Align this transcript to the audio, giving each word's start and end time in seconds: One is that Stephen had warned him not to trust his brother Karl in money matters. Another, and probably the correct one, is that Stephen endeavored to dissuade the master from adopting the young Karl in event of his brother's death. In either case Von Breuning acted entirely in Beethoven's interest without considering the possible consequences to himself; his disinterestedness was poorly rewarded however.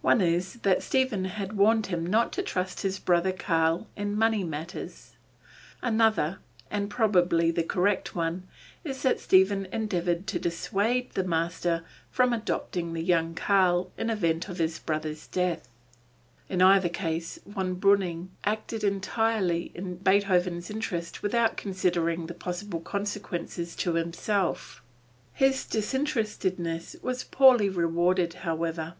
One 0.00 0.20
is 0.20 0.54
that 0.62 0.82
Stephen 0.82 1.26
had 1.26 1.52
warned 1.56 1.86
him 1.86 2.04
not 2.04 2.32
to 2.32 2.42
trust 2.42 2.80
his 2.80 2.98
brother 2.98 3.30
Karl 3.30 3.86
in 3.94 4.18
money 4.18 4.42
matters. 4.42 5.12
Another, 5.82 6.40
and 6.68 6.90
probably 6.90 7.52
the 7.52 7.62
correct 7.62 8.12
one, 8.12 8.42
is 8.82 9.00
that 9.02 9.20
Stephen 9.20 9.66
endeavored 9.72 10.26
to 10.26 10.40
dissuade 10.40 11.12
the 11.12 11.22
master 11.22 11.84
from 12.10 12.32
adopting 12.32 12.92
the 12.92 13.04
young 13.04 13.36
Karl 13.36 13.92
in 13.96 14.10
event 14.10 14.48
of 14.48 14.58
his 14.58 14.80
brother's 14.80 15.28
death. 15.28 15.68
In 16.48 16.60
either 16.60 16.88
case 16.88 17.38
Von 17.46 17.76
Breuning 17.76 18.30
acted 18.42 18.82
entirely 18.82 19.70
in 19.76 19.98
Beethoven's 19.98 20.70
interest 20.70 21.22
without 21.22 21.56
considering 21.56 22.26
the 22.26 22.34
possible 22.34 22.80
consequences 22.80 23.76
to 23.76 23.92
himself; 23.94 24.82
his 25.32 25.64
disinterestedness 25.64 26.96
was 27.00 27.22
poorly 27.22 27.68
rewarded 27.68 28.34
however. 28.42 28.94